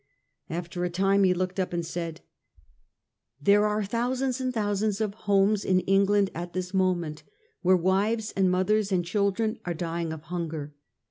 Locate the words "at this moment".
6.33-7.21